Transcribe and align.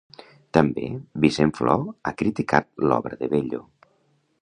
També 0.57 0.87
Vicent 1.25 1.53
Flor 1.59 1.85
ha 1.91 2.15
criticat 2.23 2.69
l'obra 2.89 3.25
de 3.25 3.33
Bello. 3.37 3.65